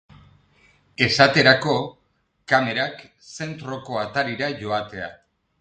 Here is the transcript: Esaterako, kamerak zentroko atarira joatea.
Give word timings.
Esaterako, 1.07 1.75
kamerak 2.53 3.05
zentroko 3.37 4.03
atarira 4.07 4.53
joatea. 4.65 5.13